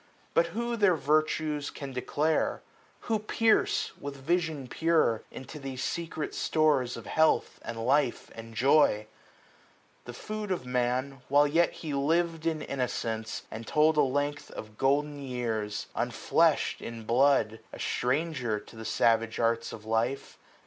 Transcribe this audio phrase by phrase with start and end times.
[0.33, 2.63] But who their virtues can declare?
[3.01, 3.91] who pierce.
[3.99, 9.05] With vision pure, into these secret stores Of health, and life, and joy?
[10.05, 14.49] The food of Man, 235 While yet he liv'd in innocence, and told A length
[14.49, 20.39] of golden years; unfleshM in blood, A stranger to the savage arts of life.